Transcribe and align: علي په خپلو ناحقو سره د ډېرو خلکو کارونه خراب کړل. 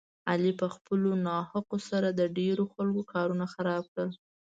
علي 0.29 0.51
په 0.61 0.67
خپلو 0.75 1.09
ناحقو 1.27 1.77
سره 1.89 2.07
د 2.11 2.21
ډېرو 2.37 2.63
خلکو 2.73 3.01
کارونه 3.13 3.45
خراب 3.53 3.83
کړل. 3.93 4.09